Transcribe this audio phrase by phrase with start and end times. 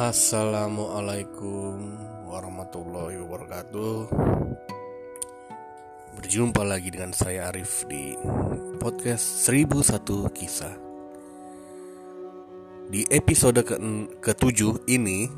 [0.00, 1.76] Assalamualaikum
[2.24, 4.08] warahmatullahi wabarakatuh.
[6.16, 8.16] Berjumpa lagi dengan saya Arif di
[8.80, 10.00] podcast 1001
[10.32, 10.72] Kisah.
[12.88, 13.76] Di episode ke
[14.24, 15.28] ke-7 ini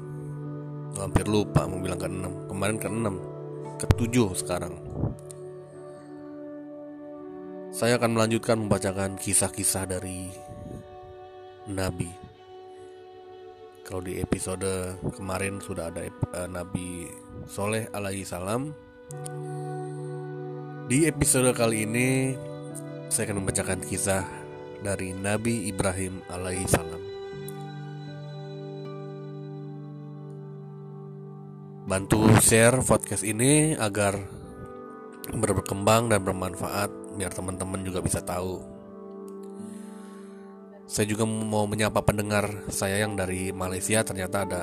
[0.94, 3.06] Hampir lupa mau bilang ke-6 Kemarin ke-6
[3.82, 4.14] Ke-7
[4.46, 4.78] sekarang.
[7.74, 10.30] Saya akan melanjutkan membacakan kisah-kisah dari
[11.66, 12.31] Nabi
[13.92, 17.12] kalau di episode kemarin sudah ada uh, Nabi
[17.44, 18.72] Soleh alaihi salam.
[20.88, 22.32] Di episode kali ini
[23.12, 24.24] saya akan membacakan kisah
[24.80, 27.04] dari Nabi Ibrahim alaihi salam.
[31.84, 34.16] Bantu share podcast ini agar
[35.36, 38.71] berkembang dan bermanfaat biar teman-teman juga bisa tahu
[40.92, 44.62] saya juga mau menyapa pendengar saya yang dari Malaysia ternyata ada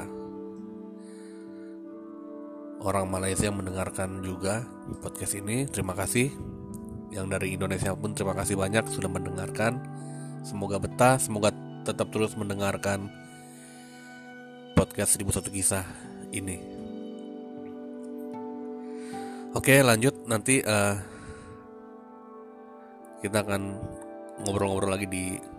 [2.85, 4.61] orang Malaysia mendengarkan juga
[5.01, 5.65] podcast ini.
[5.65, 6.29] Terima kasih.
[7.09, 9.81] Yang dari Indonesia pun terima kasih banyak sudah mendengarkan.
[10.45, 11.49] Semoga betah, semoga
[11.81, 13.09] tetap terus mendengarkan
[14.77, 15.85] podcast 1001 kisah
[16.29, 16.61] ini.
[19.57, 20.93] Oke, lanjut nanti uh,
[23.25, 23.81] kita akan
[24.45, 25.57] ngobrol-ngobrol lagi di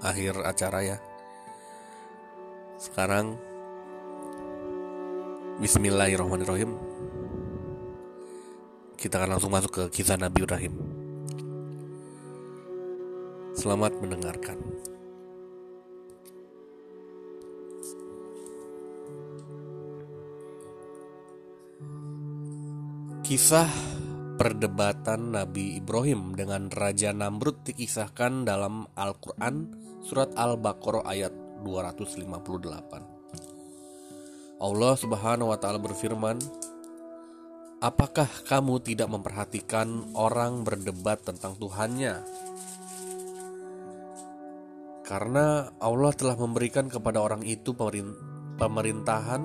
[0.00, 0.98] akhir acara ya.
[2.80, 3.36] Sekarang
[5.60, 6.72] Bismillahirrahmanirrahim.
[8.96, 10.74] Kita akan langsung masuk ke kisah Nabi Ibrahim.
[13.52, 14.56] Selamat mendengarkan.
[23.20, 23.68] Kisah
[24.40, 31.28] perdebatan Nabi Ibrahim dengan Raja Namrud dikisahkan dalam Al-Quran Surat Al-Baqarah ayat
[31.60, 32.24] 258
[34.64, 36.40] Allah subhanahu wa ta'ala berfirman
[37.84, 42.16] Apakah kamu tidak memperhatikan orang berdebat tentang Tuhannya?
[45.04, 47.76] Karena Allah telah memberikan kepada orang itu
[48.56, 49.42] pemerintahan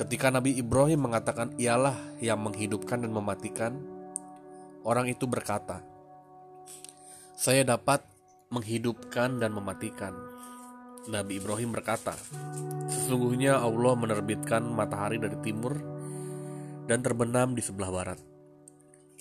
[0.00, 3.76] Ketika Nabi Ibrahim mengatakan ialah yang menghidupkan dan mematikan
[4.88, 5.89] Orang itu berkata
[7.40, 8.04] saya dapat
[8.52, 10.12] menghidupkan dan mematikan.
[11.08, 12.12] Nabi Ibrahim berkata,
[12.92, 15.72] Sesungguhnya Allah menerbitkan matahari dari timur
[16.84, 18.20] dan terbenam di sebelah barat.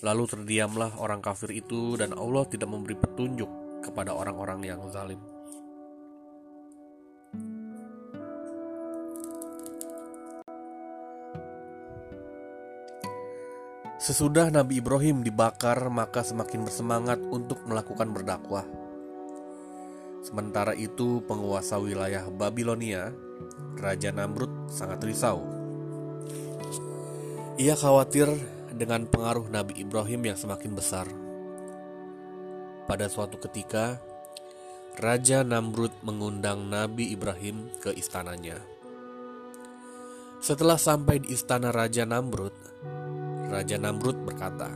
[0.04, 3.48] Lalu terdiamlah orang kafir itu dan Allah tidak memberi petunjuk
[3.88, 5.39] kepada orang-orang yang zalim.
[14.00, 18.64] Sesudah Nabi Ibrahim dibakar, maka semakin bersemangat untuk melakukan berdakwah.
[20.24, 23.12] Sementara itu, penguasa wilayah Babilonia,
[23.76, 25.44] Raja Namrud, sangat risau.
[27.60, 28.32] Ia khawatir
[28.72, 31.12] dengan pengaruh Nabi Ibrahim yang semakin besar.
[32.88, 34.00] Pada suatu ketika,
[34.96, 38.64] Raja Namrud mengundang Nabi Ibrahim ke istananya.
[40.40, 42.56] Setelah sampai di istana Raja Namrud,
[43.50, 44.70] Raja Namrud berkata,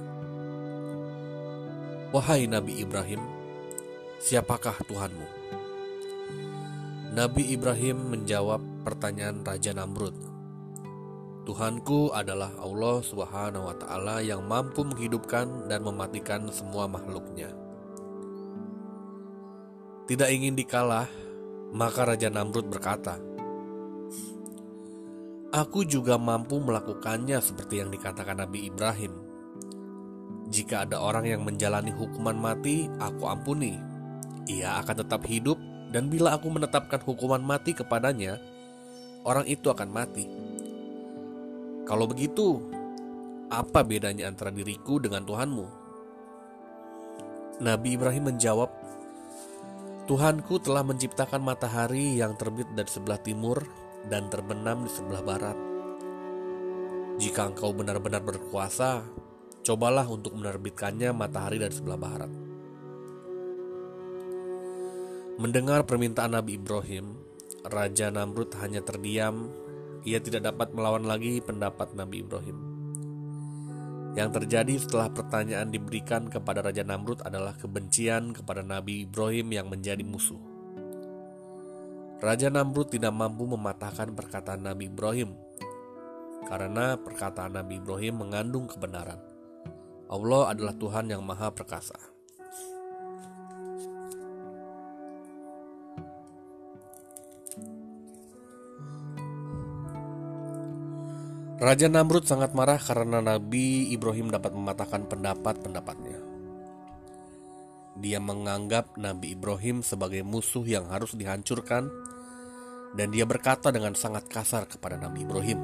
[2.09, 3.21] "Wahai Nabi Ibrahim,
[4.17, 5.27] siapakah Tuhanmu?"
[7.13, 10.17] Nabi Ibrahim menjawab pertanyaan Raja Namrud.
[11.45, 17.53] Tuhanku adalah Allah Subhanahu wa taala yang mampu menghidupkan dan mematikan semua makhluknya.
[20.09, 21.05] Tidak ingin dikalah,
[21.69, 23.21] maka Raja Namrud berkata,
[25.53, 29.13] Aku juga mampu melakukannya seperti yang dikatakan Nabi Ibrahim.
[30.49, 33.77] Jika ada orang yang menjalani hukuman mati, aku ampuni.
[34.49, 35.61] Ia akan tetap hidup
[35.93, 38.41] dan bila aku menetapkan hukuman mati kepadanya,
[39.29, 40.25] orang itu akan mati.
[41.85, 42.57] Kalau begitu,
[43.53, 45.65] apa bedanya antara diriku dengan Tuhanmu?
[47.61, 48.73] Nabi Ibrahim menjawab,
[50.09, 55.57] Tuhanku telah menciptakan matahari yang terbit dari sebelah timur dan terbenam di sebelah barat.
[57.21, 59.05] Jika engkau benar-benar berkuasa,
[59.61, 62.31] cobalah untuk menerbitkannya matahari dari sebelah barat.
[65.33, 67.17] Mendengar permintaan Nabi Ibrahim,
[67.65, 69.49] Raja Namrud hanya terdiam.
[70.03, 72.57] Ia tidak dapat melawan lagi pendapat Nabi Ibrahim.
[74.13, 80.05] Yang terjadi setelah pertanyaan diberikan kepada Raja Namrud adalah kebencian kepada Nabi Ibrahim yang menjadi
[80.05, 80.52] musuh.
[82.23, 85.35] Raja Namrud tidak mampu mematahkan perkataan Nabi Ibrahim
[86.47, 89.19] karena perkataan Nabi Ibrahim mengandung kebenaran.
[90.07, 91.99] Allah adalah Tuhan yang Maha Perkasa.
[101.59, 106.23] Raja Namrud sangat marah karena Nabi Ibrahim dapat mematahkan pendapat-pendapatnya.
[107.99, 112.12] Dia menganggap Nabi Ibrahim sebagai musuh yang harus dihancurkan
[112.93, 115.59] dan dia berkata dengan sangat kasar kepada Nabi Ibrahim,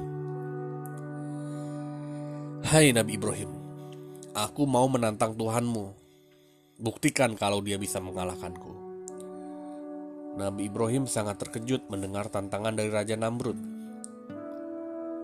[2.66, 3.52] "Hai Nabi Ibrahim,
[4.34, 5.86] aku mau menantang Tuhanmu.
[6.82, 8.74] Buktikan kalau dia bisa mengalahkanku."
[10.38, 13.80] Nabi Ibrahim sangat terkejut mendengar tantangan dari Raja Namrud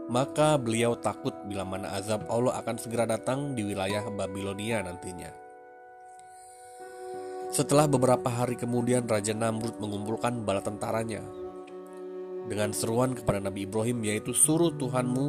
[0.05, 5.33] maka beliau takut bila mana azab Allah akan segera datang di wilayah Babilonia nantinya.
[7.49, 11.23] Setelah beberapa hari kemudian Raja Namrud mengumpulkan bala tentaranya
[12.45, 15.25] dengan seruan kepada Nabi Ibrahim yaitu suruh Tuhanmu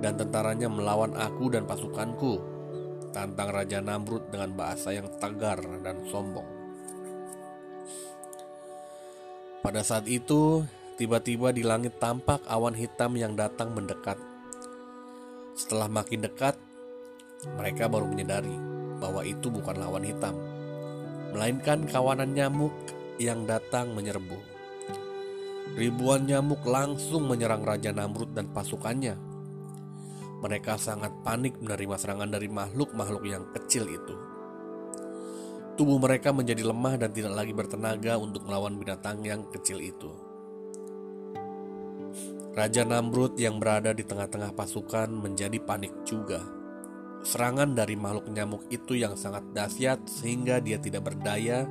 [0.00, 2.40] dan tentaranya melawan aku dan pasukanku
[3.12, 6.46] tantang Raja Namrud dengan bahasa yang tegar dan sombong.
[9.60, 10.64] Pada saat itu
[11.00, 14.20] Tiba-tiba di langit tampak awan hitam yang datang mendekat.
[15.56, 16.60] Setelah makin dekat,
[17.56, 18.52] mereka baru menyadari
[19.00, 20.36] bahwa itu bukan lawan hitam,
[21.32, 22.76] melainkan kawanan nyamuk
[23.16, 24.59] yang datang menyerbu.
[25.78, 29.14] Ribuan nyamuk langsung menyerang Raja Namrud dan pasukannya.
[30.40, 34.16] Mereka sangat panik menerima serangan dari makhluk-makhluk yang kecil itu.
[35.78, 40.10] Tubuh mereka menjadi lemah dan tidak lagi bertenaga untuk melawan binatang yang kecil itu.
[42.50, 46.42] Raja Namrud yang berada di tengah-tengah pasukan menjadi panik juga.
[47.22, 51.68] Serangan dari makhluk nyamuk itu yang sangat dahsyat sehingga dia tidak berdaya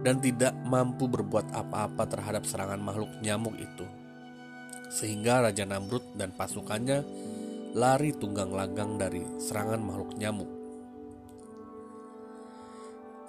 [0.00, 3.86] dan tidak mampu berbuat apa-apa terhadap serangan makhluk nyamuk itu.
[4.90, 7.04] Sehingga Raja Namrud dan pasukannya
[7.76, 10.50] lari tunggang langgang dari serangan makhluk nyamuk.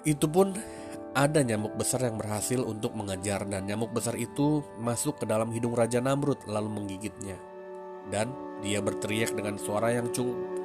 [0.02, 0.58] Itu pun
[1.12, 5.76] ada nyamuk besar yang berhasil untuk mengejar dan nyamuk besar itu masuk ke dalam hidung
[5.76, 7.38] Raja Namrud lalu menggigitnya.
[8.10, 8.34] Dan
[8.64, 10.10] dia berteriak dengan suara yang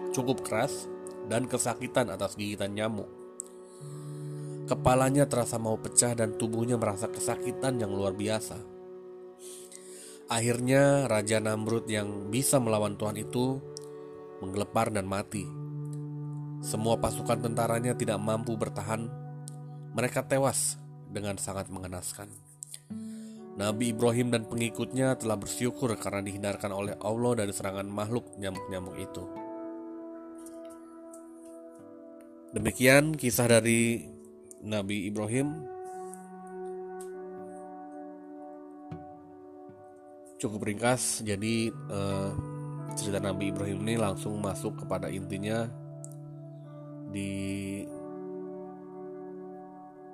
[0.10, 0.89] cukup keras
[1.30, 3.17] dan kesakitan atas gigitan nyamuk.
[4.68, 8.60] Kepalanya terasa mau pecah dan tubuhnya merasa kesakitan yang luar biasa.
[10.28, 13.64] Akhirnya Raja Namrud yang bisa melawan Tuhan itu
[14.44, 15.48] menggelepar dan mati.
[16.60, 19.08] Semua pasukan tentaranya tidak mampu bertahan
[19.96, 20.75] mereka tewas
[21.08, 22.28] dengan sangat mengenaskan.
[23.56, 29.24] Nabi Ibrahim dan pengikutnya telah bersyukur karena dihindarkan oleh Allah dari serangan makhluk nyamuk-nyamuk itu.
[32.52, 34.17] Demikian kisah dari
[34.63, 35.68] Nabi Ibrahim.
[40.38, 42.30] Cukup ringkas, jadi uh,
[42.94, 45.65] cerita Nabi Ibrahim ini langsung masuk kepada intinya
[47.09, 47.81] di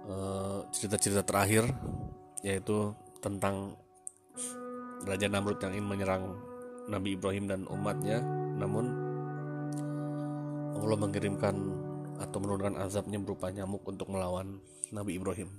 [0.04, 1.64] Eh, cerita-cerita terakhir
[2.44, 2.92] yaitu
[3.24, 3.72] tentang
[5.08, 6.24] Raja Namrud yang ingin menyerang
[6.92, 8.20] Nabi Ibrahim dan umatnya
[8.60, 8.92] namun
[10.76, 11.56] Allah mengirimkan
[12.22, 14.60] atau menurunkan azabnya berupa nyamuk untuk melawan
[14.94, 15.50] Nabi Ibrahim.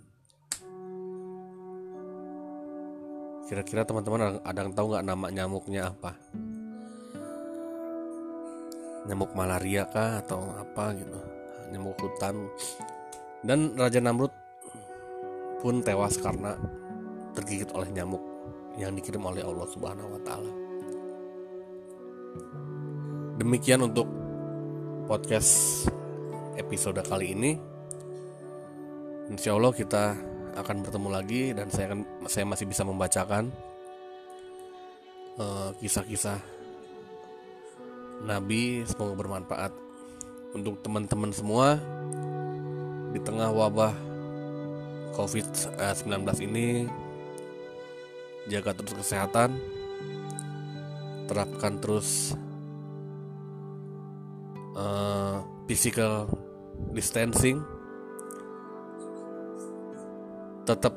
[3.45, 6.17] Kira-kira teman-teman ada yang tahu nggak nama nyamuknya apa?
[9.05, 11.19] Nyamuk malaria kah atau apa gitu?
[11.75, 12.49] Nyamuk hutan.
[13.45, 14.33] Dan Raja Namrud
[15.61, 16.57] pun tewas karena
[17.37, 18.23] tergigit oleh nyamuk
[18.81, 20.53] yang dikirim oleh Allah Subhanahu wa taala.
[23.37, 24.09] Demikian untuk
[25.05, 25.85] podcast
[26.57, 27.53] episode kali ini.
[29.31, 30.15] Insya Allah kita
[30.55, 33.51] akan bertemu lagi dan saya akan saya masih bisa membacakan
[35.41, 36.39] eh, kisah-kisah
[38.23, 39.73] Nabi semoga bermanfaat
[40.55, 41.77] untuk teman-teman semua
[43.11, 43.95] di tengah wabah
[45.19, 46.87] COVID-19 ini
[48.47, 49.57] jaga terus kesehatan
[51.25, 52.37] terapkan terus
[54.77, 56.29] uh, physical
[56.95, 57.61] distancing
[60.65, 60.97] tetap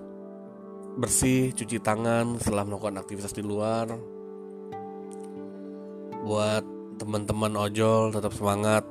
[0.97, 3.91] bersih cuci tangan setelah melakukan aktivitas di luar.
[6.23, 6.63] Buat
[6.97, 8.83] teman-teman ojol tetap semangat.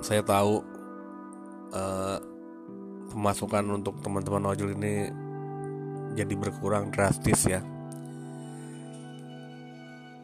[0.00, 0.62] Saya tahu
[1.74, 2.18] uh,
[3.12, 5.10] pemasukan untuk teman-teman ojol ini
[6.16, 7.60] jadi berkurang drastis ya.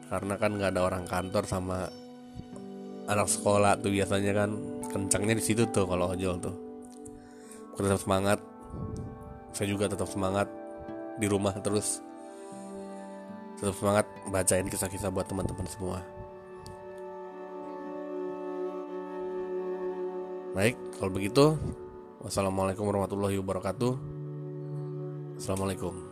[0.09, 1.88] Karena kan nggak ada orang kantor sama
[3.09, 4.50] anak sekolah tuh biasanya kan
[4.93, 6.57] kencangnya di situ tuh kalau ojol tuh
[7.81, 8.39] tetap semangat
[9.51, 10.47] saya juga tetap semangat
[11.19, 12.05] di rumah terus
[13.59, 15.99] tetap semangat bacain kisah-kisah buat teman-teman semua
[20.53, 21.57] baik kalau begitu
[22.23, 23.99] Wassalamualaikum warahmatullahi wabarakatuh.
[25.35, 26.12] Assalamualaikum.